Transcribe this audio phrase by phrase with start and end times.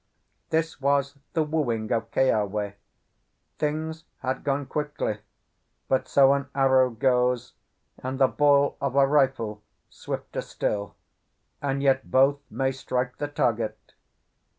[0.49, 2.73] This was the wooing of Keawe;
[3.59, 5.19] things had gone quickly;
[5.87, 7.53] but so an arrow goes,
[8.01, 9.61] and the ball of a rifle
[9.91, 10.95] swifter still,
[11.61, 13.77] and yet both may strike the target.